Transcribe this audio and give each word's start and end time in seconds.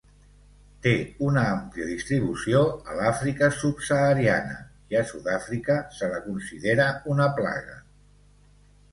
Té 0.83 0.91
una 1.25 1.41
àmplia 1.55 1.89
distribució 1.89 2.61
a 2.93 2.95
l'Àfrica 2.99 3.49
subsahariana 3.57 4.55
i 4.93 4.97
a 5.01 5.03
Sud-àfrica 5.11 5.75
se 5.99 6.09
la 6.15 6.23
considera 6.23 6.87
una 7.17 7.29
plaga. 7.37 7.77